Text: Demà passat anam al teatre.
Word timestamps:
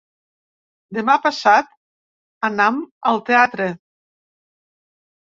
Demà 0.97 1.17
passat 1.25 1.69
anam 2.49 2.79
al 3.11 3.21
teatre. 3.29 3.69